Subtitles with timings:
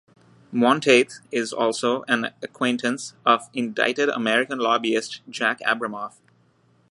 [0.51, 6.15] Monteith is also an acquaintance of indicted American lobbyist Jack Abramoff.